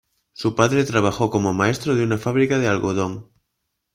[0.33, 3.29] Su padre trabajó como maestro de una fábrica de algodón.